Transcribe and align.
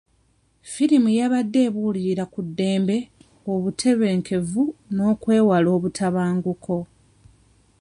Firimu 0.71 1.09
yabadde 1.19 1.59
ebuulirira 1.67 2.23
ku 2.33 2.39
ddembe, 2.47 2.97
obutebenkevu, 3.51 4.63
n'okwewala 4.93 5.69
obutabanguko. 5.77 6.77